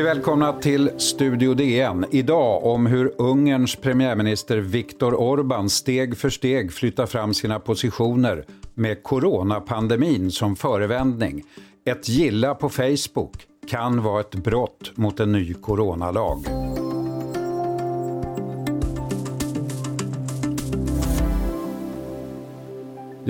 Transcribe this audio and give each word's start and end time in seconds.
Mycket 0.00 0.16
välkomna 0.16 0.52
till 0.52 0.90
Studio 0.96 1.54
DN. 1.54 2.06
Idag 2.10 2.64
om 2.64 2.86
hur 2.86 3.12
Ungerns 3.18 3.76
premiärminister 3.76 4.56
Viktor 4.56 5.12
Orbán 5.12 5.68
steg 5.68 6.18
för 6.18 6.30
steg 6.30 6.72
flyttar 6.72 7.06
fram 7.06 7.34
sina 7.34 7.60
positioner 7.60 8.44
med 8.74 9.02
coronapandemin 9.02 10.30
som 10.30 10.56
förevändning. 10.56 11.42
Ett 11.86 12.08
gilla 12.08 12.54
på 12.54 12.68
Facebook 12.68 13.46
kan 13.70 14.02
vara 14.02 14.20
ett 14.20 14.34
brott 14.34 14.92
mot 14.94 15.20
en 15.20 15.32
ny 15.32 15.54
coronalag. 15.54 16.44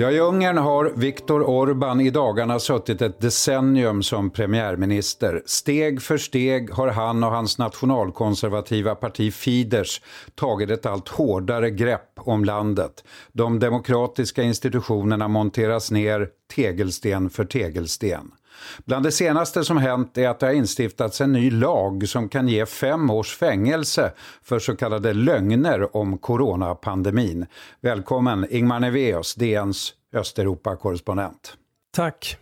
Ja, 0.01 0.11
I 0.11 0.19
Ungern 0.19 0.57
har 0.57 0.91
Viktor 0.95 1.43
Orbán 1.43 2.01
i 2.01 2.09
dagarna 2.09 2.59
suttit 2.59 3.01
ett 3.01 3.21
decennium 3.21 4.03
som 4.03 4.29
premiärminister. 4.29 5.43
Steg 5.45 6.01
för 6.01 6.17
steg 6.17 6.71
har 6.71 6.87
han 6.87 7.23
och 7.23 7.31
hans 7.31 7.57
nationalkonservativa 7.57 8.95
parti 8.95 9.33
Fidesz 9.33 10.01
tagit 10.35 10.69
ett 10.69 10.85
allt 10.85 11.07
hårdare 11.07 11.69
grepp 11.69 12.11
om 12.15 12.45
landet. 12.45 13.03
De 13.31 13.59
demokratiska 13.59 14.43
institutionerna 14.43 15.27
monteras 15.27 15.91
ner 15.91 16.29
tegelsten 16.55 17.29
för 17.29 17.45
tegelsten. 17.45 18.31
Bland 18.85 19.05
det 19.05 19.11
senaste 19.11 19.63
som 19.63 19.77
hänt 19.77 20.17
är 20.17 20.29
att 20.29 20.39
det 20.39 20.45
har 20.45 20.53
instiftats 20.53 21.21
en 21.21 21.33
ny 21.33 21.51
lag 21.51 22.07
som 22.07 22.29
kan 22.29 22.47
ge 22.47 22.65
fem 22.65 23.09
års 23.09 23.37
fängelse 23.37 24.11
för 24.43 24.59
så 24.59 24.75
kallade 24.75 25.13
lögner 25.13 25.97
om 25.97 26.17
coronapandemin. 26.17 27.45
Välkommen 27.81 28.47
Ingmar 28.49 28.79
Neveus, 28.79 29.35
DNs 29.35 29.93
Östeuropa-korrespondent. 30.13 31.53
Tack. 31.95 32.37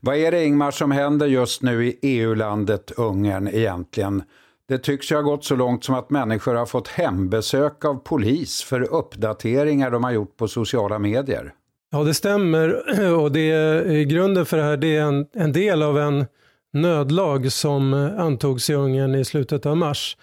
Vad 0.00 0.16
är 0.16 0.30
det 0.30 0.44
Ingmar 0.44 0.70
som 0.70 0.90
händer 0.90 1.26
just 1.26 1.62
nu 1.62 1.86
i 1.86 1.98
EU-landet 2.02 2.90
Ungern 2.90 3.48
egentligen? 3.48 4.22
Det 4.68 4.78
tycks 4.78 5.12
ju 5.12 5.16
ha 5.16 5.22
gått 5.22 5.44
så 5.44 5.56
långt 5.56 5.84
som 5.84 5.94
att 5.94 6.10
människor 6.10 6.54
har 6.54 6.66
fått 6.66 6.88
hembesök 6.88 7.84
av 7.84 7.94
polis 7.94 8.62
för 8.62 8.80
uppdateringar 8.80 9.90
de 9.90 10.04
har 10.04 10.10
gjort 10.10 10.36
på 10.36 10.48
sociala 10.48 10.98
medier. 10.98 11.54
Ja, 11.94 12.04
det 12.04 12.14
stämmer. 12.14 12.82
Och 13.20 13.32
det, 13.32 13.50
eh, 13.50 14.02
grunden 14.02 14.46
för 14.46 14.56
det 14.56 14.62
här 14.62 14.76
det 14.76 14.96
är 14.96 15.02
en, 15.02 15.26
en 15.32 15.52
del 15.52 15.82
av 15.82 15.98
en 15.98 16.26
nödlag 16.72 17.52
som 17.52 17.94
eh, 17.94 18.20
antogs 18.20 18.70
i 18.70 18.74
Ungern 18.74 19.14
i 19.14 19.24
slutet 19.24 19.66
av 19.66 19.76
mars. 19.76 20.16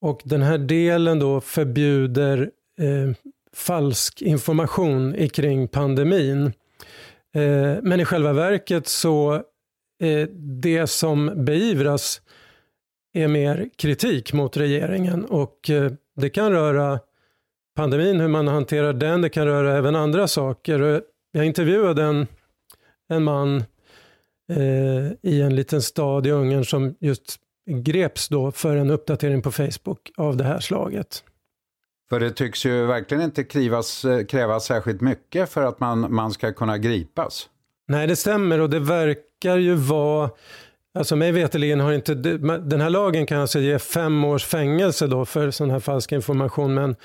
Och 0.00 0.20
den 0.24 0.42
här 0.42 0.58
delen 0.58 1.18
då 1.18 1.40
förbjuder 1.40 2.50
eh, 2.78 3.16
falsk 3.56 4.22
information 4.22 5.28
kring 5.28 5.68
pandemin. 5.68 6.46
Eh, 7.34 7.76
men 7.82 8.00
i 8.00 8.04
själva 8.04 8.32
verket 8.32 8.86
så 8.86 9.34
eh, 10.02 10.28
det 10.62 10.86
som 10.86 11.44
beivras 11.44 12.22
är 13.14 13.28
mer 13.28 13.68
kritik 13.76 14.32
mot 14.32 14.56
regeringen 14.56 15.24
och 15.24 15.70
eh, 15.70 15.92
det 16.16 16.30
kan 16.30 16.52
röra 16.52 17.00
pandemin, 17.74 18.20
hur 18.20 18.28
man 18.28 18.48
hanterar 18.48 18.92
den. 18.92 19.22
Det 19.22 19.28
kan 19.28 19.46
röra 19.46 19.76
även 19.76 19.96
andra 19.96 20.28
saker. 20.28 21.02
Jag 21.32 21.46
intervjuade 21.46 22.02
en, 22.02 22.26
en 23.08 23.24
man 23.24 23.56
eh, 24.52 25.12
i 25.22 25.42
en 25.42 25.56
liten 25.56 25.82
stad 25.82 26.26
i 26.26 26.30
Ungern 26.30 26.64
som 26.64 26.94
just 27.00 27.36
greps 27.70 28.28
då 28.28 28.52
för 28.52 28.76
en 28.76 28.90
uppdatering 28.90 29.42
på 29.42 29.52
Facebook 29.52 30.10
av 30.16 30.36
det 30.36 30.44
här 30.44 30.60
slaget. 30.60 31.24
För 32.10 32.20
det 32.20 32.30
tycks 32.30 32.66
ju 32.66 32.86
verkligen 32.86 33.22
inte 33.22 33.44
krivas, 33.44 34.04
eh, 34.04 34.24
krävas 34.24 34.64
särskilt 34.64 35.00
mycket 35.00 35.50
för 35.50 35.62
att 35.62 35.80
man, 35.80 36.14
man 36.14 36.32
ska 36.32 36.52
kunna 36.52 36.78
gripas. 36.78 37.48
Nej, 37.88 38.06
det 38.06 38.16
stämmer 38.16 38.60
och 38.60 38.70
det 38.70 38.80
verkar 38.80 39.56
ju 39.56 39.74
vara 39.74 40.30
Alltså 40.94 41.16
mig 41.16 41.32
veterligen 41.32 41.80
har 41.80 41.92
inte, 41.92 42.14
den 42.14 42.80
här 42.80 42.90
lagen 42.90 43.26
kan 43.26 43.40
alltså 43.40 43.58
ge 43.58 43.78
fem 43.78 44.24
års 44.24 44.44
fängelse 44.44 45.06
då 45.06 45.24
för 45.24 45.50
sån 45.50 45.70
här 45.70 45.80
falsk 45.80 46.12
information 46.12 46.74
men 46.74 46.96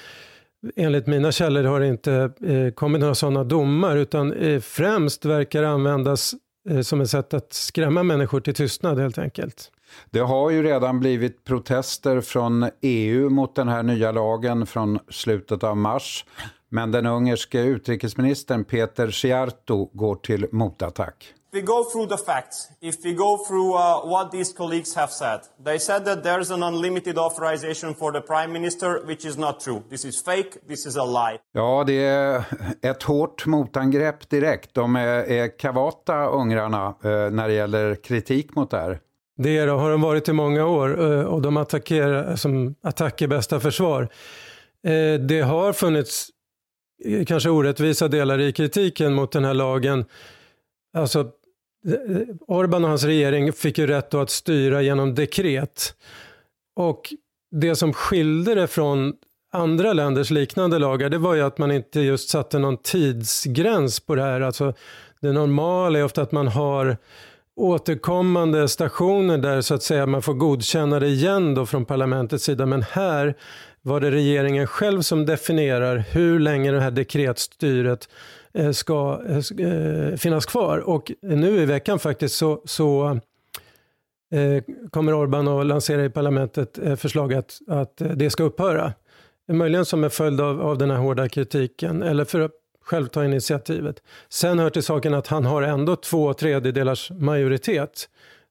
enligt 0.75 1.07
mina 1.07 1.31
källor 1.31 1.63
har 1.63 1.79
det 1.79 1.88
inte 1.88 2.31
eh, 2.41 2.73
kommit 2.73 3.01
några 3.01 3.16
sådana 3.16 3.44
domar 3.44 3.97
utan 3.97 4.34
eh, 4.34 4.59
främst 4.59 5.25
verkar 5.25 5.62
det 5.62 5.69
användas 5.69 6.34
eh, 6.69 6.81
som 6.81 7.01
ett 7.01 7.09
sätt 7.09 7.34
att 7.34 7.53
skrämma 7.53 8.03
människor 8.03 8.40
till 8.40 8.53
tystnad 8.53 9.00
helt 9.00 9.18
enkelt. 9.18 9.72
Det 10.09 10.19
har 10.19 10.50
ju 10.50 10.63
redan 10.63 11.00
blivit 11.00 11.44
protester 11.44 12.22
från 12.22 12.69
EU 12.81 13.29
mot 13.29 13.56
den 13.56 13.68
här 13.68 13.84
nya 13.84 14.12
lagen 14.12 14.66
från 14.66 15.00
slutet 15.09 15.63
av 15.63 15.78
mars. 15.78 16.25
Men 16.69 16.91
den 16.91 17.05
ungerske 17.05 17.61
utrikesministern 17.61 18.66
Peter 18.66 19.11
Sciarto 19.11 19.89
går 19.94 20.16
till 20.16 20.47
motattack 20.51 21.33
we 21.57 21.61
go 21.61 21.83
through 21.83 22.07
the 22.07 22.17
facts, 22.17 22.67
if 22.81 22.95
we 23.03 23.13
go 23.13 23.38
through 23.47 23.73
uh, 23.73 24.05
what 24.05 24.31
these 24.31 24.53
colleagues 24.53 24.95
have 24.95 25.11
said, 25.11 25.39
they 25.66 25.79
said 25.79 26.06
that 26.06 26.23
there's 26.23 26.51
an 26.51 26.63
unlimited 26.63 27.17
authorization 27.17 27.95
for 27.95 28.11
the 28.11 28.22
prime 28.22 28.51
minister, 28.51 29.01
which 29.06 29.25
is 29.25 29.38
not 29.38 29.59
true. 29.59 29.83
This 29.89 30.06
is 30.06 30.22
fake, 30.22 30.67
this 30.67 30.85
is 30.85 30.97
a 30.97 31.06
lie. 31.06 31.38
Ja, 31.53 31.83
det 31.88 32.06
är 32.06 32.44
ett 32.81 33.03
hårt 33.03 33.45
motangrepp 33.45 34.29
direkt. 34.29 34.73
De 34.73 34.95
är, 34.95 35.31
är 35.31 35.59
kavata, 35.59 36.25
ungrarna, 36.25 36.85
eh, 36.88 37.09
när 37.31 37.47
det 37.47 37.53
gäller 37.53 37.95
kritik 37.95 38.56
mot 38.56 38.72
det 38.72 38.77
här. 38.77 39.00
Det 39.38 39.57
är, 39.57 39.67
har 39.67 39.91
de 39.91 40.01
varit 40.01 40.29
i 40.29 40.33
många 40.33 40.66
år 40.66 41.11
eh, 41.11 41.25
och 41.25 41.41
de 41.41 41.57
attackerar 41.57 42.35
som 42.35 42.75
attack 42.83 43.22
är 43.22 43.27
bästa 43.27 43.59
försvar. 43.59 44.01
Eh, 44.83 45.19
det 45.19 45.41
har 45.41 45.73
funnits 45.73 46.29
Eh, 47.05 47.25
kanske 47.25 47.49
orättvisa 47.49 48.07
delar 48.07 48.39
i 48.39 48.51
kritiken 48.51 49.13
mot 49.13 49.31
den 49.31 49.45
här 49.45 49.53
lagen. 49.53 50.05
Alltså 50.93 51.19
eh, 51.87 52.21
Orban 52.47 52.83
och 52.83 52.89
hans 52.89 53.03
regering 53.03 53.53
fick 53.53 53.77
ju 53.77 53.87
rätt 53.87 54.13
att 54.13 54.29
styra 54.29 54.81
genom 54.81 55.15
dekret. 55.15 55.95
Och 56.75 57.13
det 57.51 57.75
som 57.75 57.93
skilde 57.93 58.55
det 58.55 58.67
från 58.67 59.13
andra 59.51 59.93
länders 59.93 60.29
liknande 60.29 60.79
lagar, 60.79 61.09
det 61.09 61.17
var 61.17 61.33
ju 61.33 61.41
att 61.41 61.57
man 61.57 61.71
inte 61.71 61.99
just 61.99 62.29
satte 62.29 62.59
någon 62.59 62.77
tidsgräns 62.77 63.99
på 63.99 64.15
det 64.15 64.21
här. 64.21 64.41
Alltså, 64.41 64.73
det 65.21 65.31
normala 65.31 65.99
är 65.99 66.03
ofta 66.03 66.21
att 66.21 66.31
man 66.31 66.47
har 66.47 66.97
återkommande 67.55 68.67
stationer 68.67 69.37
där 69.37 69.61
så 69.61 69.73
att 69.73 69.83
säga 69.83 70.05
man 70.05 70.21
får 70.21 70.33
godkänna 70.33 70.99
det 70.99 71.07
igen 71.07 71.55
då 71.55 71.65
från 71.65 71.85
parlamentets 71.85 72.43
sida. 72.43 72.65
Men 72.65 72.81
här 72.81 73.35
var 73.87 73.99
det 73.99 74.11
regeringen 74.11 74.67
själv 74.67 75.01
som 75.01 75.25
definierar 75.25 75.97
hur 75.97 76.39
länge 76.39 76.71
det 76.71 76.79
här 76.79 76.91
dekretstyret 76.91 78.09
eh, 78.53 78.71
ska 78.71 79.21
eh, 79.27 79.67
eh, 79.67 80.15
finnas 80.15 80.45
kvar. 80.45 80.77
Och 80.77 81.11
nu 81.21 81.61
i 81.61 81.65
veckan 81.65 81.99
faktiskt 81.99 82.35
så, 82.35 82.61
så 82.65 83.19
kommer 84.89 85.13
Orban 85.13 85.47
att 85.47 85.65
lansera 85.65 86.05
i 86.05 86.09
parlamentet 86.09 86.79
förslag 86.97 87.33
att, 87.33 87.59
att 87.67 88.01
det 88.15 88.29
ska 88.29 88.43
upphöra. 88.43 88.93
Möjligen 89.47 89.85
som 89.85 90.03
en 90.03 90.09
följd 90.09 90.41
av, 90.41 90.61
av 90.61 90.77
den 90.77 90.91
här 90.91 90.97
hårda 90.97 91.29
kritiken 91.29 92.03
eller 92.03 92.25
för 92.25 92.39
att 92.39 92.51
själv 92.81 93.07
ta 93.07 93.25
initiativet. 93.25 94.03
Sen 94.29 94.59
hör 94.59 94.69
till 94.69 94.83
saken 94.83 95.13
att 95.13 95.27
han 95.27 95.45
har 95.45 95.61
ändå 95.61 95.95
två 95.95 96.33
tredjedelars 96.33 97.11
majoritet. 97.11 98.09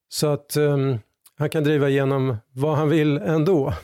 Så 0.09 0.27
att 0.27 0.57
um, 0.57 0.99
han 1.39 1.51
kan 1.51 1.65
driva 1.65 1.89
igenom 1.89 2.37
vad 2.53 2.77
han 2.77 2.89
vill 2.89 3.17
ändå. 3.17 3.75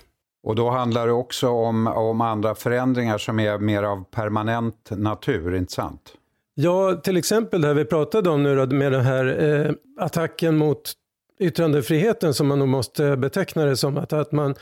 Och 0.42 0.54
då 0.54 0.70
handlar 0.70 1.06
det 1.06 1.12
också 1.12 1.48
om, 1.48 1.86
om 1.86 2.20
andra 2.20 2.54
förändringar 2.54 3.18
som 3.18 3.40
är 3.40 3.58
mer 3.58 3.82
av 3.82 4.04
permanent 4.04 4.90
natur, 4.90 5.54
inte 5.54 5.72
sant? 5.72 6.14
Ja, 6.54 7.00
till 7.04 7.16
exempel 7.16 7.60
det 7.60 7.66
här 7.66 7.74
vi 7.74 7.84
pratade 7.84 8.30
om 8.30 8.42
nu 8.42 8.56
då, 8.56 8.66
med 8.66 8.92
den 8.92 9.00
här 9.00 9.42
eh, 9.42 9.72
attacken 10.04 10.56
mot 10.56 10.92
yttrandefriheten 11.38 12.34
som 12.34 12.48
man 12.48 12.58
nog 12.58 12.68
måste 12.68 13.16
beteckna 13.16 13.64
det 13.64 13.76
som. 13.76 13.96
Att, 13.96 14.12
att 14.12 14.32
man, 14.32 14.54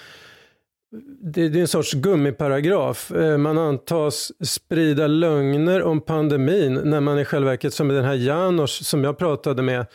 det, 1.23 1.49
det 1.49 1.59
är 1.59 1.61
en 1.61 1.69
sorts 1.69 1.93
gummiparagraf. 1.93 3.11
Eh, 3.13 3.37
man 3.37 3.59
antas 3.59 4.33
sprida 4.45 5.07
lögner 5.07 5.83
om 5.83 6.01
pandemin 6.01 6.75
när 6.75 7.01
man 7.01 7.19
i 7.19 7.25
själva 7.25 7.51
verket, 7.51 7.75
som 7.75 7.89
den 7.89 8.05
här 8.05 8.15
Janos 8.15 8.87
som 8.89 9.05
jag 9.05 9.19
pratade 9.19 9.63
med, 9.63 9.87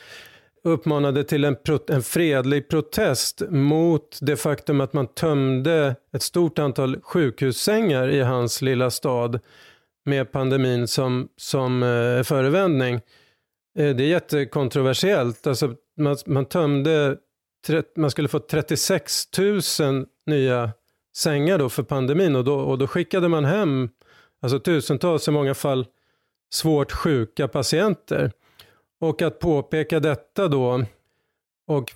uppmanade 0.65 1.23
till 1.23 1.43
en, 1.43 1.55
en 1.87 2.03
fredlig 2.03 2.69
protest 2.69 3.41
mot 3.49 4.19
det 4.21 4.37
faktum 4.37 4.81
att 4.81 4.93
man 4.93 5.07
tömde 5.07 5.95
ett 6.13 6.21
stort 6.21 6.59
antal 6.59 7.01
sjukhussängar 7.01 8.09
i 8.09 8.21
hans 8.21 8.61
lilla 8.61 8.91
stad 8.91 9.39
med 10.05 10.31
pandemin 10.31 10.87
som, 10.87 11.27
som 11.37 11.83
eh, 11.83 12.23
förevändning. 12.23 12.95
Eh, 13.77 13.95
det 13.95 14.03
är 14.03 14.07
jättekontroversiellt. 14.07 15.47
Alltså, 15.47 15.73
man, 15.97 16.17
man 16.25 16.45
tömde, 16.45 17.17
man 17.95 18.11
skulle 18.11 18.27
få 18.27 18.39
36 18.39 19.37
000 19.79 20.05
nya 20.25 20.71
sängar 21.17 21.57
då 21.57 21.69
för 21.69 21.83
pandemin 21.83 22.35
och 22.35 22.43
då, 22.43 22.55
och 22.55 22.77
då 22.77 22.87
skickade 22.87 23.27
man 23.27 23.45
hem 23.45 23.89
alltså 24.41 24.59
tusentals, 24.59 25.27
i 25.27 25.31
många 25.31 25.53
fall 25.53 25.85
svårt 26.53 26.91
sjuka 26.91 27.47
patienter. 27.47 28.31
Och 29.01 29.21
att 29.21 29.39
påpeka 29.39 29.99
detta 29.99 30.47
då 30.47 30.83
och 31.67 31.93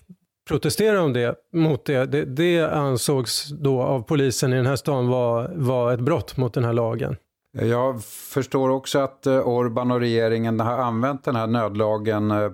protestera 0.47 1.01
om 1.01 1.13
det, 1.13 1.35
mot 1.53 1.85
det, 1.85 2.05
det, 2.05 2.25
det 2.25 2.61
ansågs 2.61 3.49
då 3.49 3.81
av 3.81 4.01
polisen 4.01 4.53
i 4.53 4.55
den 4.55 4.65
här 4.65 4.75
stan 4.75 5.07
vara 5.07 5.51
var 5.55 5.93
ett 5.93 5.99
brott 5.99 6.37
mot 6.37 6.53
den 6.53 6.63
här 6.63 6.73
lagen. 6.73 7.15
Jag 7.51 8.03
förstår 8.03 8.69
också 8.69 8.99
att 8.99 9.25
eh, 9.25 9.47
Orban 9.47 9.91
och 9.91 9.99
regeringen 9.99 10.59
har 10.59 10.77
använt 10.77 11.23
den 11.23 11.35
här 11.35 11.47
nödlagen 11.47 12.31
eh, 12.31 12.51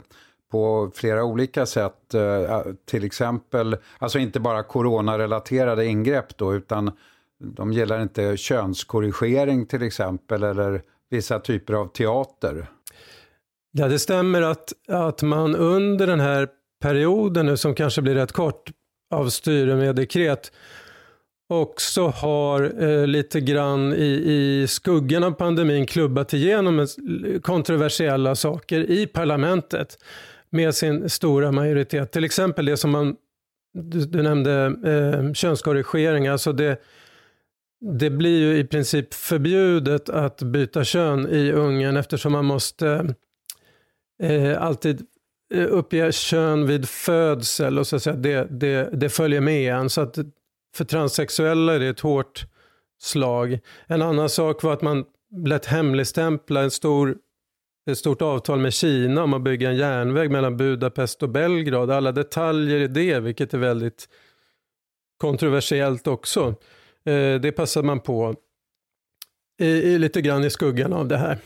på 0.52 0.92
flera 0.96 1.24
olika 1.24 1.66
sätt. 1.66 2.14
Eh, 2.14 2.62
till 2.86 3.04
exempel, 3.04 3.78
alltså 3.98 4.20
inte 4.20 4.40
bara 4.40 4.64
coronarelaterade 4.64 5.86
ingrepp 5.86 6.38
då, 6.38 6.56
utan 6.56 6.92
de 7.40 7.74
gillar 7.74 8.02
inte 8.02 8.38
könskorrigering 8.38 9.66
till 9.66 9.84
exempel, 9.84 10.44
eller 10.44 10.82
vissa 11.10 11.40
typer 11.40 11.74
av 11.74 11.88
teater. 11.88 12.68
Ja, 13.78 13.88
det 13.88 14.00
stämmer 14.00 14.42
att, 14.42 14.74
att 14.88 15.22
man 15.22 15.56
under 15.56 16.08
den 16.08 16.20
här 16.20 16.48
perioden 16.82 17.46
nu, 17.46 17.58
som 17.58 17.76
kanske 17.76 18.02
blir 18.02 18.16
rätt 18.16 18.32
kort, 18.32 18.72
av 19.12 19.30
styre 19.30 19.76
med 19.76 19.96
dekret, 19.96 20.52
också 21.50 22.08
har 22.08 22.84
eh, 22.84 23.08
lite 23.08 23.42
grann 23.42 23.94
i, 23.94 24.06
i 24.06 24.68
skuggan 24.68 25.24
av 25.24 25.32
pandemin 25.32 25.86
klubbat 25.86 26.34
igenom 26.34 26.88
kontroversiella 27.42 28.36
saker 28.36 28.92
i 28.92 29.08
parlamentet 29.08 29.98
med 30.50 30.76
sin 30.76 31.10
stora 31.10 31.52
majoritet. 31.52 32.12
Till 32.12 32.24
exempel 32.24 32.66
det 32.66 32.78
som 32.78 32.92
man, 32.92 33.16
du, 33.74 34.06
du 34.06 34.22
nämnde 34.24 34.76
eh, 34.86 35.34
könskorrigering, 35.34 36.28
alltså 36.28 36.54
det, 36.54 36.82
det 38.00 38.10
blir 38.10 38.40
ju 38.40 38.58
i 38.58 38.64
princip 38.64 39.14
förbjudet 39.14 40.10
att 40.10 40.42
byta 40.42 40.84
kön 40.84 41.28
i 41.28 41.52
Ungern 41.52 41.98
eftersom 41.98 42.32
man 42.32 42.46
måste 42.46 43.16
eh, 44.24 44.62
alltid 44.62 45.06
eh, 45.54 45.64
uppger 45.64 46.06
uppge 46.06 46.12
kön 46.12 46.68
vid 46.68 46.90
födsel 46.90 47.80
och 47.80 47.88
så 47.88 47.96
att 47.96 48.04
säga, 48.04 48.16
det, 48.16 48.48
det, 48.60 48.90
det 48.94 49.10
följer 49.10 49.42
med 49.42 49.74
en. 49.74 49.90
Så 49.90 50.02
att 50.02 50.18
för 50.76 50.86
transsexuella 50.86 51.76
är 51.76 51.80
det 51.80 51.88
ett 51.88 52.00
hårt 52.00 52.46
slag. 53.02 53.60
En 53.88 54.02
annan 54.02 54.30
sak 54.30 54.64
var 54.64 54.74
att 54.74 54.82
man 54.82 55.06
lät 55.46 55.66
hemligstämpla 55.66 56.62
en 56.62 56.72
stor, 56.72 57.18
ett 57.90 57.98
stort 57.98 58.22
avtal 58.22 58.60
med 58.60 58.74
Kina 58.74 59.24
om 59.24 59.34
att 59.34 59.42
bygga 59.42 59.70
en 59.70 59.78
järnväg 59.78 60.32
mellan 60.32 60.58
Budapest 60.58 61.24
och 61.24 61.30
Belgrad. 61.30 61.92
Alla 61.92 62.12
detaljer 62.12 62.80
i 62.80 62.88
det, 62.88 63.20
vilket 63.20 63.54
är 63.54 63.58
väldigt 63.58 64.10
kontroversiellt 65.18 66.08
också. 66.08 66.56
Eh, 67.06 67.40
det 67.42 67.56
passade 67.56 67.88
man 67.88 68.00
på 68.00 68.36
i, 69.60 69.68
i, 69.68 69.98
lite 69.98 70.22
grann 70.22 70.44
i 70.44 70.50
skuggan 70.50 70.94
av 70.94 71.08
det 71.08 71.18
här. 71.18 71.38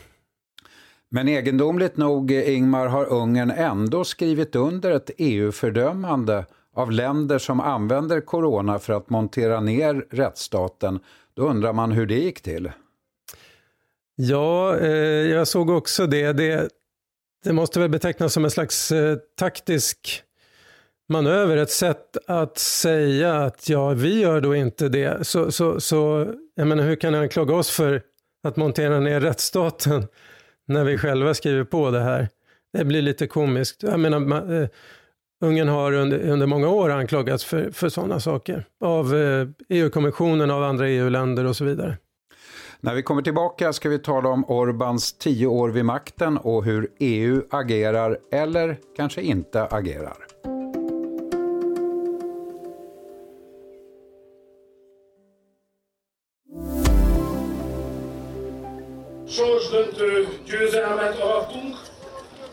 Men 1.10 1.28
egendomligt 1.28 1.96
nog, 1.96 2.30
Ingmar, 2.30 2.86
har 2.86 3.12
Ungern 3.12 3.50
ändå 3.50 4.04
skrivit 4.04 4.56
under 4.56 4.90
ett 4.90 5.10
EU-fördömande 5.18 6.46
av 6.74 6.92
länder 6.92 7.38
som 7.38 7.60
använder 7.60 8.20
corona 8.20 8.78
för 8.78 8.92
att 8.92 9.10
montera 9.10 9.60
ner 9.60 10.06
rättsstaten. 10.10 11.00
Då 11.34 11.48
undrar 11.48 11.72
man 11.72 11.92
hur 11.92 12.06
det 12.06 12.18
gick 12.18 12.40
till. 12.40 12.72
Ja, 14.14 14.78
eh, 14.78 14.90
jag 15.30 15.48
såg 15.48 15.70
också 15.70 16.06
det. 16.06 16.32
det. 16.32 16.68
det. 17.44 17.52
måste 17.52 17.80
väl 17.80 17.90
betecknas 17.90 18.32
som 18.32 18.44
en 18.44 18.50
slags 18.50 18.92
eh, 18.92 19.16
taktisk 19.38 20.22
manöver, 21.08 21.56
ett 21.56 21.70
sätt 21.70 22.16
att 22.26 22.58
säga 22.58 23.36
att 23.36 23.68
ja, 23.68 23.88
vi 23.90 24.20
gör 24.20 24.40
då 24.40 24.54
inte 24.54 24.88
det. 24.88 25.26
Så, 25.26 25.52
så, 25.52 25.80
så 25.80 26.26
jag 26.54 26.66
menar, 26.66 26.84
hur 26.84 26.96
kan 26.96 27.12
ni 27.12 27.18
anklaga 27.18 27.54
oss 27.54 27.70
för 27.70 28.02
att 28.42 28.56
montera 28.56 29.00
ner 29.00 29.20
rättsstaten 29.20 30.06
när 30.70 30.84
vi 30.84 30.98
själva 30.98 31.34
skriver 31.34 31.64
på 31.64 31.90
det 31.90 32.00
här? 32.00 32.28
Det 32.72 32.84
blir 32.84 33.02
lite 33.02 33.26
komiskt. 33.26 33.82
Jag 33.82 34.00
menar, 34.00 34.18
man, 34.18 34.62
eh, 34.62 34.68
Ungern 35.44 35.68
har 35.68 35.92
under, 35.92 36.18
under 36.18 36.46
många 36.46 36.68
år 36.68 36.90
anklagats 36.90 37.44
för, 37.44 37.70
för 37.70 37.88
sådana 37.88 38.20
saker 38.20 38.64
av 38.80 39.14
eh, 39.14 39.48
EU-kommissionen, 39.68 40.50
av 40.50 40.62
andra 40.62 40.88
EU-länder 40.88 41.44
och 41.44 41.56
så 41.56 41.64
vidare. 41.64 41.96
När 42.80 42.94
vi 42.94 43.02
kommer 43.02 43.22
tillbaka 43.22 43.72
ska 43.72 43.88
vi 43.88 43.98
tala 43.98 44.28
om 44.28 44.44
Orbans 44.44 45.12
tio 45.12 45.46
år 45.46 45.68
vid 45.68 45.84
makten 45.84 46.38
och 46.38 46.64
hur 46.64 46.88
EU 46.98 47.42
agerar 47.50 48.18
eller 48.32 48.76
kanske 48.96 49.22
inte 49.22 49.62
agerar. 49.62 50.29
Sorsdöntő 59.30 60.28
győzelmet 60.44 61.18
arattunk, 61.18 61.76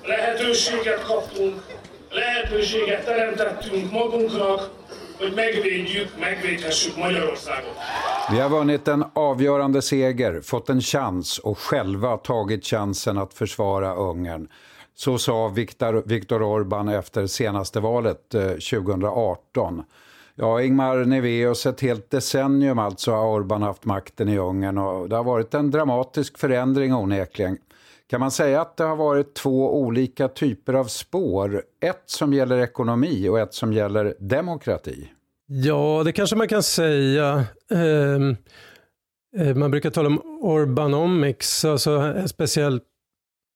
lehetőséget 0.03 1.03
kaptunk 1.03 1.61
lehetőséget 2.09 3.05
teremtettünk 3.05 3.91
magunknak, 3.91 4.69
hogy 5.17 5.33
megvédjük, 5.35 6.19
megvédhessük 6.19 6.97
Magyarországot. 6.97 7.73
Vi 8.29 8.37
har 8.37 8.49
vunnit 8.49 8.87
en 8.87 9.09
avgörande 9.13 9.79
seger, 9.79 10.43
fått 10.43 10.69
en 10.69 10.79
chans 10.79 11.39
och 11.39 11.57
själva 11.57 12.17
tagit 12.17 12.65
chansen 12.65 13.17
att 13.17 13.33
försvara 13.33 13.95
Ungern. 13.95 14.49
Så 14.93 15.17
sa 15.17 15.47
Viktor, 15.49 16.03
Viktor 16.05 16.41
Orbán 16.41 16.89
efter 16.89 17.25
senaste 17.25 17.79
valet 17.79 18.33
eh, 18.33 18.41
2018. 18.59 19.85
Ja, 20.39 20.61
Ingmar 20.61 21.05
Neveus, 21.05 21.65
ett 21.65 21.81
helt 21.81 22.09
decennium 22.09 22.79
alltså 22.79 23.11
har 23.11 23.39
Orbán 23.39 23.61
haft 23.61 23.85
makten 23.85 24.29
i 24.29 24.37
Ungern 24.37 24.77
och 24.77 25.09
det 25.09 25.15
har 25.15 25.23
varit 25.23 25.53
en 25.53 25.71
dramatisk 25.71 26.37
förändring 26.37 26.93
onekligen. 26.93 27.57
Kan 28.09 28.19
man 28.19 28.31
säga 28.31 28.61
att 28.61 28.77
det 28.77 28.83
har 28.83 28.95
varit 28.95 29.33
två 29.33 29.81
olika 29.81 30.27
typer 30.27 30.73
av 30.73 30.85
spår? 30.85 31.63
Ett 31.81 32.03
som 32.05 32.33
gäller 32.33 32.57
ekonomi 32.57 33.29
och 33.29 33.39
ett 33.39 33.53
som 33.53 33.73
gäller 33.73 34.15
demokrati? 34.19 35.09
Ja, 35.47 36.01
det 36.05 36.11
kanske 36.11 36.35
man 36.35 36.47
kan 36.47 36.63
säga. 36.63 37.45
Ehm, 37.71 38.35
eh, 39.37 39.55
man 39.55 39.71
brukar 39.71 39.89
tala 39.89 40.07
om 40.07 40.21
Orbanomics, 40.41 41.65
alltså 41.65 41.95
eh, 41.95 42.21
en 42.21 42.29
speciell 42.29 42.79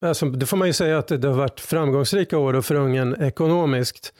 Alltså, 0.05 0.25
det 0.25 0.45
får 0.45 0.57
man 0.57 0.67
ju 0.67 0.73
säga 0.73 0.97
att 0.97 1.07
det 1.07 1.27
har 1.27 1.37
varit 1.37 1.59
framgångsrika 1.59 2.37
år 2.37 2.61
för 2.61 2.75
Ungern 2.75 3.21
ekonomiskt. 3.21 4.13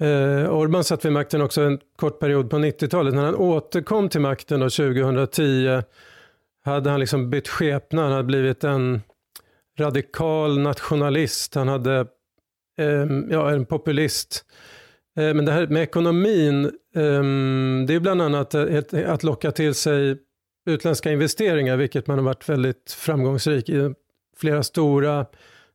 Eh, 0.00 0.54
Orbán 0.54 0.84
satt 0.84 1.04
vid 1.04 1.12
makten 1.12 1.42
också 1.42 1.62
en 1.62 1.78
kort 1.96 2.20
period 2.20 2.50
på 2.50 2.56
90-talet. 2.56 3.14
När 3.14 3.24
han 3.24 3.34
återkom 3.34 4.08
till 4.08 4.20
makten 4.20 4.60
då 4.60 4.70
2010 4.70 5.82
hade 6.64 6.90
han 6.90 7.00
liksom 7.00 7.30
bytt 7.30 7.48
skepnad. 7.48 8.04
Han 8.04 8.12
hade 8.12 8.24
blivit 8.24 8.64
en 8.64 9.00
radikal 9.78 10.58
nationalist, 10.58 11.54
han 11.54 11.68
hade 11.68 12.06
eh, 12.78 13.06
ja, 13.30 13.50
en 13.50 13.66
populist. 13.66 14.44
Eh, 15.16 15.34
men 15.34 15.44
det 15.44 15.52
här 15.52 15.66
med 15.66 15.82
ekonomin, 15.82 16.64
eh, 16.94 17.22
det 17.86 17.94
är 17.94 18.00
bland 18.00 18.22
annat 18.22 18.54
ett, 18.54 18.94
att 18.94 19.22
locka 19.22 19.50
till 19.52 19.74
sig 19.74 20.16
utländska 20.66 21.12
investeringar, 21.12 21.76
vilket 21.76 22.06
man 22.06 22.18
har 22.18 22.24
varit 22.24 22.48
väldigt 22.48 22.92
framgångsrik 22.92 23.68
i. 23.68 23.94
Flera 24.36 24.62
stora 24.62 25.26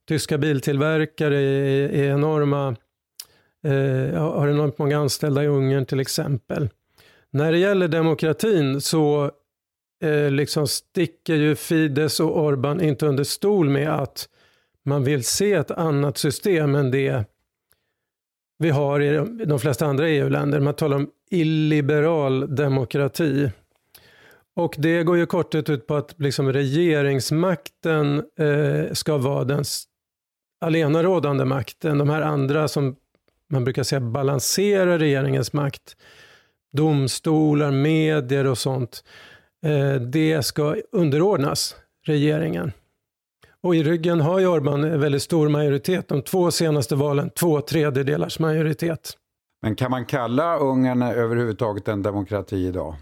tyska 0.07 0.38
biltillverkare 0.38 1.38
är, 1.38 1.89
är 1.89 2.11
enorma, 2.11 2.75
eh, 3.65 4.22
har 4.22 4.48
enormt 4.48 4.77
många 4.77 4.98
anställda 4.98 5.43
i 5.43 5.48
Ungern 5.48 5.86
till 5.86 6.00
exempel. 6.00 6.69
När 7.31 7.51
det 7.51 7.57
gäller 7.57 7.88
demokratin 7.88 8.81
så 8.81 9.31
eh, 10.03 10.31
liksom 10.31 10.67
sticker 10.67 11.36
ju 11.36 11.55
Fides 11.55 12.19
och 12.19 12.39
Orban 12.39 12.81
inte 12.81 13.05
under 13.05 13.24
stol 13.24 13.69
med 13.69 13.89
att 13.89 14.29
man 14.86 15.03
vill 15.03 15.24
se 15.24 15.53
ett 15.53 15.72
annat 15.72 16.17
system 16.17 16.75
än 16.75 16.91
det 16.91 17.24
vi 18.57 18.69
har 18.69 19.01
i 19.01 19.45
de 19.45 19.60
flesta 19.60 19.86
andra 19.86 20.10
EU-länder. 20.10 20.60
Man 20.60 20.74
talar 20.74 20.98
om 20.98 21.10
illiberal 21.29 22.55
demokrati. 22.55 23.51
Och 24.55 24.75
det 24.77 25.03
går 25.03 25.17
ju 25.17 25.25
kortet 25.25 25.69
ut 25.69 25.88
på 25.88 25.95
att 25.95 26.15
liksom 26.17 26.53
regeringsmakten 26.53 28.24
eh, 28.39 28.93
ska 28.93 29.17
vara 29.17 29.43
den 29.43 29.63
allenarådande 30.62 31.45
makten. 31.45 31.98
De 31.98 32.10
här 32.10 32.22
andra 32.22 32.67
som 32.67 32.95
man 33.49 33.63
brukar 33.63 33.83
säga 33.83 33.99
balanserar 33.99 34.99
regeringens 34.99 35.53
makt, 35.53 35.97
domstolar, 36.73 37.71
medier 37.71 38.47
och 38.47 38.57
sånt, 38.57 39.03
Eh, 39.65 40.01
det 40.01 40.45
ska 40.45 40.75
underordnas 40.91 41.75
regeringen. 42.05 42.71
Och 43.63 43.75
i 43.75 43.83
ryggen 43.83 44.21
har 44.21 44.39
ju 44.39 44.47
Orban 44.47 44.83
en 44.83 44.99
väldigt 44.99 45.21
stor 45.21 45.49
majoritet. 45.49 46.07
De 46.07 46.21
två 46.21 46.51
senaste 46.51 46.95
valen, 46.95 47.29
två 47.29 47.61
tredjedelars 47.61 48.39
majoritet. 48.39 49.13
Men 49.61 49.75
kan 49.75 49.91
man 49.91 50.05
kalla 50.05 50.57
Ungern 50.57 51.01
överhuvudtaget 51.01 51.87
en 51.87 52.03
demokrati 52.03 52.55
idag? 52.55 52.95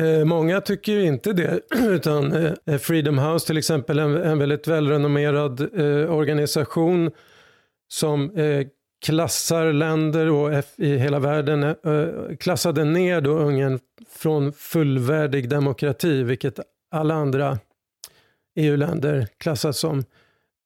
Eh, 0.00 0.24
många 0.24 0.60
tycker 0.60 0.92
ju 0.92 1.06
inte 1.06 1.32
det, 1.32 1.60
utan 1.88 2.32
eh, 2.32 2.78
Freedom 2.78 3.18
House 3.18 3.46
till 3.46 3.58
exempel, 3.58 3.98
en, 3.98 4.16
en 4.16 4.38
väldigt 4.38 4.68
välrenommerad 4.68 5.60
eh, 5.60 6.14
organisation 6.14 7.10
som 7.88 8.30
klassar 9.00 9.72
länder 9.72 10.30
och 10.30 10.64
i 10.76 10.96
hela 10.96 11.18
världen 11.18 11.62
eh, 11.62 12.36
klassade 12.40 12.84
ner 12.84 13.20
då 13.20 13.30
Ungern 13.30 13.78
från 14.08 14.52
fullvärdig 14.52 15.48
demokrati, 15.48 16.22
vilket 16.22 16.60
alla 16.90 17.14
andra 17.14 17.58
EU-länder 18.56 19.28
klassas 19.38 19.78
som, 19.78 20.04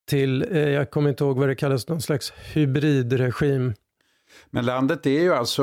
till, 0.09 0.43
eh, 0.51 0.69
jag 0.69 0.91
kommer 0.91 1.11
inte 1.11 1.25
ihåg 1.25 1.39
vad 1.39 1.49
det 1.49 1.55
kallas, 1.55 1.89
någon 1.89 2.01
slags 2.01 2.33
hybridregim. 2.53 3.75
Men 4.51 4.67
landet 4.67 5.07
är 5.07 5.21
ju 5.21 5.35
alltså 5.35 5.63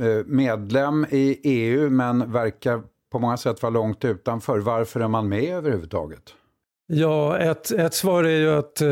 eh, 0.00 0.26
medlem 0.26 1.06
i 1.10 1.40
EU 1.44 1.90
men 1.90 2.32
verkar 2.32 2.82
på 3.12 3.18
många 3.18 3.36
sätt 3.36 3.62
vara 3.62 3.70
långt 3.70 4.04
utanför. 4.04 4.58
Varför 4.58 5.00
är 5.00 5.08
man 5.08 5.28
med 5.28 5.54
överhuvudtaget? 5.54 6.34
Ja, 6.92 7.38
ett, 7.38 7.70
ett 7.70 7.94
svar 7.94 8.24
är 8.24 8.38
ju 8.38 8.50
att 8.50 8.80
eh, 8.80 8.88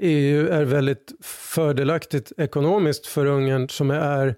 EU 0.00 0.48
är 0.48 0.64
väldigt 0.64 1.12
fördelaktigt 1.22 2.32
ekonomiskt 2.36 3.06
för 3.06 3.26
Ungern 3.26 3.68
som 3.68 3.90
är 3.90 4.34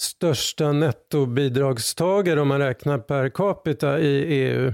största 0.00 0.72
nettobidragstagare 0.72 2.40
om 2.40 2.48
man 2.48 2.58
räknar 2.58 2.98
per 2.98 3.28
capita 3.28 4.00
i 4.00 4.24
EU. 4.24 4.72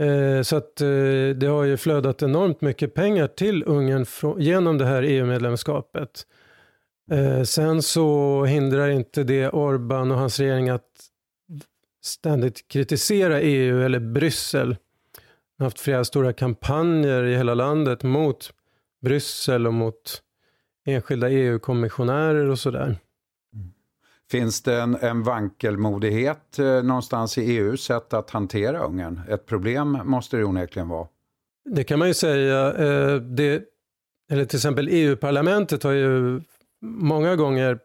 Eh, 0.00 0.42
så 0.42 0.56
att 0.56 0.80
eh, 0.80 0.88
det 1.36 1.46
har 1.46 1.64
ju 1.64 1.76
flödat 1.76 2.22
enormt 2.22 2.60
mycket 2.60 2.94
pengar 2.94 3.26
till 3.26 3.64
Ungern 3.66 4.06
genom 4.38 4.78
det 4.78 4.86
här 4.86 5.02
EU-medlemskapet. 5.02 6.26
Eh, 7.10 7.42
sen 7.42 7.82
så 7.82 8.44
hindrar 8.44 8.88
inte 8.88 9.24
det 9.24 9.48
Orbán 9.48 10.12
och 10.12 10.18
hans 10.18 10.38
regering 10.40 10.68
att 10.68 10.90
ständigt 12.04 12.68
kritisera 12.68 13.40
EU 13.40 13.82
eller 13.82 14.00
Bryssel. 14.00 14.76
Haft 15.60 15.80
flera 15.80 16.04
stora 16.04 16.32
kampanjer 16.32 17.24
i 17.24 17.36
hela 17.36 17.54
landet 17.54 18.02
mot 18.02 18.52
Bryssel 19.02 19.66
och 19.66 19.74
mot 19.74 20.22
enskilda 20.86 21.30
EU-kommissionärer 21.30 22.48
och 22.48 22.58
sådär. 22.58 22.98
Finns 24.30 24.62
det 24.62 24.80
en, 24.80 24.96
en 24.96 25.22
vankelmodighet 25.22 26.58
eh, 26.58 26.82
någonstans 26.82 27.38
i 27.38 27.56
EUs 27.56 27.82
sätt 27.82 28.14
att 28.14 28.30
hantera 28.30 28.78
Ungern? 28.78 29.20
Ett 29.28 29.46
problem 29.46 29.98
måste 30.04 30.36
det 30.36 30.44
onekligen 30.44 30.88
vara. 30.88 31.08
Det 31.70 31.84
kan 31.84 31.98
man 31.98 32.08
ju 32.08 32.14
säga. 32.14 32.72
Eh, 32.72 33.16
det, 33.16 33.62
eller 34.30 34.44
till 34.44 34.56
exempel 34.56 34.88
EU-parlamentet 34.90 35.82
har 35.82 35.92
ju 35.92 36.40
många 36.82 37.36
gånger 37.36 37.78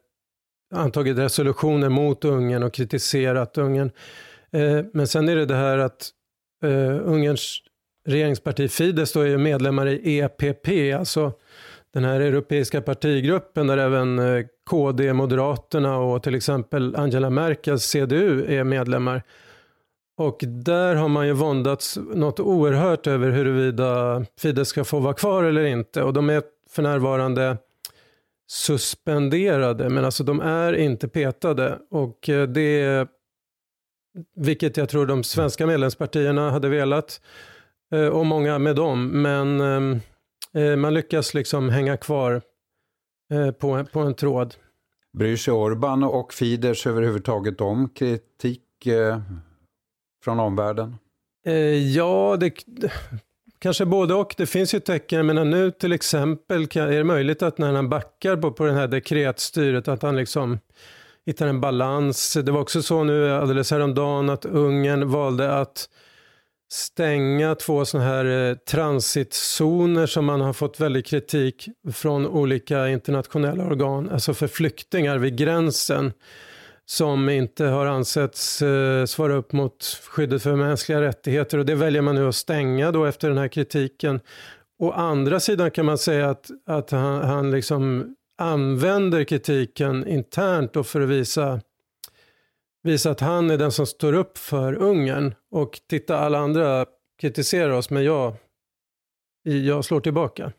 antagit 0.73 1.17
resolutioner 1.17 1.89
mot 1.89 2.25
Ungern 2.25 2.63
och 2.63 2.73
kritiserat 2.73 3.57
Ungern. 3.57 3.91
Eh, 4.51 4.85
men 4.93 5.07
sen 5.07 5.29
är 5.29 5.35
det 5.35 5.45
det 5.45 5.55
här 5.55 5.77
att 5.77 6.11
eh, 6.63 7.09
Ungerns 7.09 7.61
regeringsparti 8.05 8.67
Fidesz 8.67 9.13
då 9.13 9.21
är 9.21 9.25
ju 9.25 9.37
medlemmar 9.37 9.87
i 9.87 10.19
EPP, 10.19 10.67
alltså 10.99 11.33
den 11.93 12.03
här 12.03 12.19
europeiska 12.19 12.81
partigruppen 12.81 13.67
där 13.67 13.77
även 13.77 14.19
eh, 14.19 14.45
KD, 14.69 15.13
Moderaterna 15.13 15.97
och 15.97 16.23
till 16.23 16.35
exempel 16.35 16.95
Angela 16.95 17.29
Merkels 17.29 17.83
CDU 17.83 18.45
är 18.59 18.63
medlemmar. 18.63 19.23
Och 20.17 20.37
där 20.41 20.95
har 20.95 21.07
man 21.07 21.27
ju 21.27 21.33
våndats 21.33 21.97
något 22.13 22.39
oerhört 22.39 23.07
över 23.07 23.31
huruvida 23.31 24.25
Fidesz 24.39 24.67
ska 24.67 24.83
få 24.83 24.99
vara 24.99 25.13
kvar 25.13 25.43
eller 25.43 25.63
inte. 25.63 26.03
Och 26.03 26.13
de 26.13 26.29
är 26.29 26.43
för 26.69 26.83
närvarande 26.83 27.57
suspenderade, 28.47 29.89
men 29.89 30.05
alltså 30.05 30.23
de 30.23 30.41
är 30.41 30.73
inte 30.73 31.07
petade. 31.07 31.79
Och 31.91 32.29
eh, 32.29 32.47
det, 32.47 33.07
vilket 34.35 34.77
jag 34.77 34.89
tror 34.89 35.05
de 35.05 35.23
svenska 35.23 35.67
medlemspartierna 35.67 36.51
hade 36.51 36.69
velat, 36.69 37.21
och 38.11 38.25
många 38.25 38.59
med 38.59 38.75
dem. 38.75 39.21
Men 39.21 39.61
eh, 40.53 40.75
man 40.75 40.93
lyckas 40.93 41.33
liksom 41.33 41.69
hänga 41.69 41.97
kvar 41.97 42.41
på, 43.59 43.85
på 43.91 43.99
en 43.99 44.13
tråd. 44.13 44.55
Bryr 45.17 45.37
sig 45.37 45.53
Orban 45.53 46.03
och 46.03 46.33
Fidesz 46.33 46.87
överhuvudtaget 46.87 47.61
om 47.61 47.89
kritik 47.89 48.61
från 50.23 50.39
omvärlden? 50.39 50.95
Ja, 51.93 52.37
det, 52.39 52.53
Kanske 53.65 53.85
både 53.85 54.13
och. 54.13 54.33
Det 54.37 54.45
finns 54.45 54.73
ju 54.73 54.79
tecken. 54.79 55.25
Men 55.25 55.49
nu 55.49 55.71
till 55.71 55.93
exempel 55.93 56.61
är 56.61 56.97
det 56.97 57.03
möjligt 57.03 57.43
att 57.43 57.57
när 57.57 57.73
han 57.73 57.89
backar 57.89 58.37
på, 58.37 58.51
på 58.51 58.65
det 58.65 58.73
här 58.73 58.87
dekretstyret 58.87 59.87
att 59.87 60.01
han 60.01 60.15
liksom 60.15 60.59
hittar 61.25 61.47
en 61.47 61.61
balans. 61.61 62.33
Det 62.33 62.51
var 62.51 62.61
också 62.61 62.81
så 62.81 63.03
nu 63.03 63.31
alldeles 63.31 63.71
häromdagen 63.71 64.29
att 64.29 64.45
Ungern 64.45 65.09
valde 65.09 65.57
att 65.57 65.89
stänga 66.71 67.55
två 67.55 67.85
sådana 67.85 68.09
här 68.09 68.49
eh, 68.49 68.55
transitzoner 68.55 70.05
som 70.05 70.25
man 70.25 70.41
har 70.41 70.53
fått 70.53 70.79
väldigt 70.79 71.05
kritik 71.05 71.69
från 71.93 72.27
olika 72.27 72.89
internationella 72.89 73.65
organ, 73.65 74.09
alltså 74.09 74.33
för 74.33 74.47
flyktingar 74.47 75.17
vid 75.17 75.37
gränsen 75.37 76.13
som 76.85 77.29
inte 77.29 77.65
har 77.65 77.85
ansetts 77.85 78.61
eh, 78.61 79.05
svara 79.05 79.35
upp 79.35 79.51
mot 79.51 79.83
skyddet 80.09 80.43
för 80.43 80.55
mänskliga 80.55 81.01
rättigheter 81.01 81.57
och 81.57 81.65
det 81.65 81.75
väljer 81.75 82.01
man 82.01 82.15
nu 82.15 82.27
att 82.27 82.35
stänga 82.35 82.91
då 82.91 83.05
efter 83.05 83.29
den 83.29 83.37
här 83.37 83.47
kritiken. 83.47 84.19
Å 84.79 84.91
andra 84.91 85.39
sidan 85.39 85.71
kan 85.71 85.85
man 85.85 85.97
säga 85.97 86.29
att, 86.29 86.49
att 86.65 86.91
han, 86.91 87.23
han 87.23 87.51
liksom 87.51 88.15
använder 88.37 89.23
kritiken 89.23 90.07
internt 90.07 90.75
och 90.75 90.87
för 90.87 91.01
att 91.01 91.09
visa, 91.09 91.61
visa 92.85 93.11
att 93.11 93.19
han 93.19 93.49
är 93.49 93.57
den 93.57 93.71
som 93.71 93.85
står 93.85 94.13
upp 94.13 94.37
för 94.37 94.73
Ungern. 94.73 95.35
Och 95.51 95.81
titta, 95.89 96.17
alla 96.17 96.37
andra 96.37 96.85
kritiserar 97.21 97.69
oss, 97.69 97.89
men 97.89 98.03
jag, 98.03 98.33
jag 99.43 99.85
slår 99.85 99.99
tillbaka. 99.99 100.51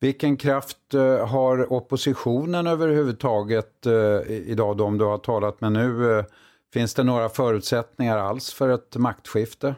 Vilken 0.00 0.36
kraft 0.36 0.94
eh, 0.94 1.26
har 1.26 1.72
oppositionen 1.72 2.66
överhuvudtaget 2.66 3.86
eh, 3.86 4.30
idag, 4.30 4.76
de 4.76 4.98
du 4.98 5.04
har 5.04 5.18
talat 5.18 5.60
med 5.60 5.72
nu? 5.72 6.18
Eh, 6.18 6.24
finns 6.72 6.94
det 6.94 7.02
några 7.02 7.28
förutsättningar 7.28 8.18
alls 8.18 8.52
för 8.52 8.68
ett 8.68 8.96
maktskifte? 8.96 9.74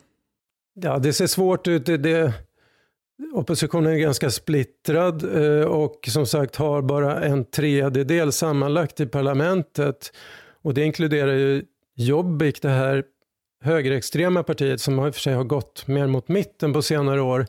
Ja, 0.74 0.98
det 0.98 1.12
ser 1.12 1.26
svårt 1.26 1.68
ut. 1.68 1.86
Det, 1.86 1.96
det, 1.96 2.32
oppositionen 3.32 3.92
är 3.92 3.98
ganska 3.98 4.30
splittrad 4.30 5.24
och 5.64 6.08
som 6.08 6.26
sagt 6.26 6.56
har 6.56 6.82
bara 6.82 7.20
en 7.20 7.44
tredjedel 7.44 8.32
sammanlagt 8.32 9.00
i 9.00 9.06
parlamentet. 9.06 10.12
Och 10.68 10.74
det 10.74 10.84
inkluderar 10.84 11.32
ju 11.32 11.64
Jobbik, 11.96 12.62
det 12.62 12.68
här 12.68 13.04
högerextrema 13.64 14.42
partiet 14.42 14.80
som 14.80 15.06
i 15.06 15.10
och 15.10 15.14
för 15.14 15.20
sig 15.20 15.34
har 15.34 15.44
gått 15.44 15.86
mer 15.86 16.06
mot 16.06 16.28
mitten 16.28 16.72
på 16.72 16.82
senare 16.82 17.20
år. 17.20 17.46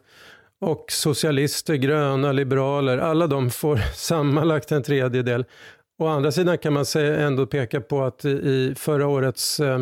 Och 0.62 0.86
socialister, 0.90 1.76
gröna, 1.76 2.32
liberaler, 2.32 2.98
alla 2.98 3.28
de 3.28 3.50
får 3.50 3.78
sammanlagt 3.96 4.72
en 4.72 4.84
tredjedel. 4.84 5.46
Å 6.02 6.08
andra 6.08 6.32
sidan 6.32 6.58
kan 6.58 6.74
man 6.74 6.86
ändå 6.96 7.46
peka 7.46 7.82
på 7.82 8.04
att 8.04 8.26
i 8.26 8.74
förra 8.78 9.08
årets 9.08 9.60
eh, 9.60 9.80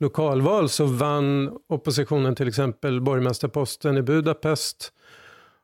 lokalval 0.00 0.68
så 0.68 0.84
vann 0.84 1.58
oppositionen 1.68 2.34
till 2.34 2.48
exempel 2.48 3.00
borgmästarposten 3.00 3.96
i 3.96 4.02
Budapest 4.02 4.92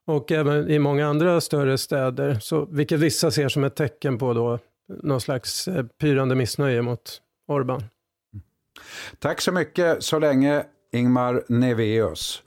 och 0.07 0.33
även 0.33 0.71
i 0.71 0.79
många 0.79 1.07
andra 1.07 1.41
större 1.41 1.79
städer, 1.79 2.39
så, 2.41 2.65
vilket 2.71 3.01
vissa 3.01 3.31
ser 3.31 3.49
som 3.49 3.65
ett 3.65 3.77
tecken 3.77 4.19
på 4.19 4.33
då 4.33 4.59
någon 5.03 5.21
slags 5.21 5.69
eh, 5.69 5.85
pyrande 6.01 6.35
missnöje 6.35 6.83
mot 6.83 7.21
Orban. 7.49 7.83
Tack 9.19 9.41
så 9.41 9.53
mycket 9.53 10.03
så 10.03 10.19
länge 10.19 10.65
Ingmar 10.93 11.45
Neveus. 11.49 12.43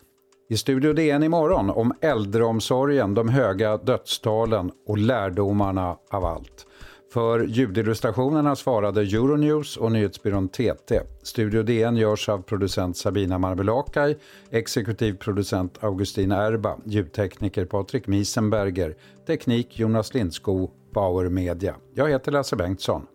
I 0.49 0.57
Studio 0.57 0.93
DN 0.93 1.23
imorgon 1.23 1.69
om 1.69 1.93
äldreomsorgen, 2.01 3.13
de 3.13 3.29
höga 3.29 3.77
dödstalen 3.77 4.71
och 4.87 4.97
lärdomarna 4.97 5.97
av 6.11 6.25
allt. 6.25 6.67
För 7.13 7.43
ljudillustrationerna 7.43 8.55
svarade 8.55 9.01
Euronews 9.01 9.77
och 9.77 9.91
nyhetsbyrån 9.91 10.49
TT. 10.49 11.01
Studio 11.23 11.63
DN 11.63 11.97
görs 11.97 12.29
av 12.29 12.41
producent 12.41 12.97
Sabina 12.97 13.37
Marmelakai, 13.37 14.15
exekutiv 14.49 15.17
producent 15.17 15.83
Augustin 15.83 16.31
Erba, 16.31 16.77
ljudtekniker 16.85 17.65
Patrik 17.65 18.07
Miesenberger, 18.07 18.95
teknik 19.27 19.79
Jonas 19.79 20.13
Lindskog, 20.13 20.71
Power 20.95 21.29
Media. 21.29 21.75
Jag 21.93 22.09
heter 22.09 22.31
Lasse 22.31 22.55
Bengtsson. 22.55 23.05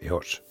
Vi 0.00 0.08
hörs. 0.08 0.42